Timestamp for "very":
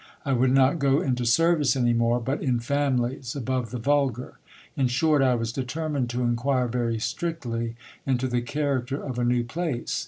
6.67-6.97